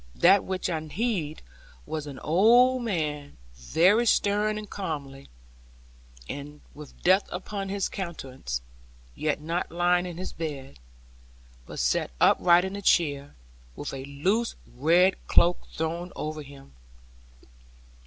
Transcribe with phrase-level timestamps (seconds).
[0.15, 1.43] That which I heeded
[1.85, 5.29] was an old man, very stern and comely,
[6.73, 8.61] with death upon his countenance;
[9.13, 10.79] yet not lying in his bed,
[11.67, 13.35] but set upright in a chair,
[13.75, 16.71] with a loose red cloak thrown over him.